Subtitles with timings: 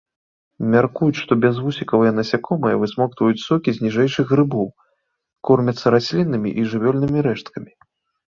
[0.75, 4.65] Мяркуюць, што бязвусікавыя насякомыя высмоктваюць сокі з ніжэйшых грыбоў,
[5.49, 7.71] кормяцца расліннымі і жывёльнымі рэшткамі.